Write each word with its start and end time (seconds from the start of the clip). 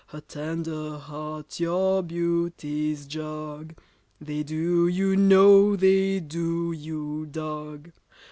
Her 0.07 0.21
tender 0.21 0.97
heart 0.97 1.59
your 1.59 2.01
beauties 2.01 3.05
jog— 3.05 3.77
They 4.19 4.41
do, 4.41 4.87
you 4.87 5.15
know 5.15 5.75
they 5.75 6.19
do, 6.19 6.71
you 6.71 7.27
dog. 7.27 7.91